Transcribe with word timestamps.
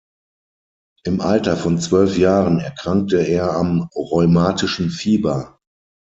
Im 1.03 1.21
Alter 1.21 1.55
von 1.55 1.77
zwölf 1.79 2.17
Jahren 2.17 2.59
erkrankte 2.59 3.17
er 3.19 3.51
am 3.55 3.87
rheumatischen 3.93 4.89
Fieber. 4.89 5.59